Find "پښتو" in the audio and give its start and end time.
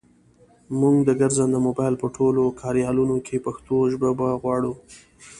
3.45-3.75